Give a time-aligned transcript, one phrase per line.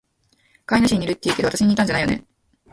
[0.65, 2.25] 飼い主に似るって言うけど、わたしに似たんじゃないよね？